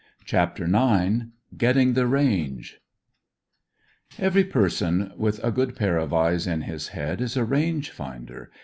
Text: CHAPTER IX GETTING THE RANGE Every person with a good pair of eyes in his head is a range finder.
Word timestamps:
CHAPTER 0.25 0.63
IX 0.65 1.25
GETTING 1.55 1.93
THE 1.93 2.07
RANGE 2.07 2.81
Every 4.17 4.43
person 4.43 5.13
with 5.15 5.39
a 5.43 5.51
good 5.51 5.75
pair 5.75 5.99
of 5.99 6.11
eyes 6.11 6.47
in 6.47 6.61
his 6.61 6.87
head 6.87 7.21
is 7.21 7.37
a 7.37 7.45
range 7.45 7.91
finder. 7.91 8.49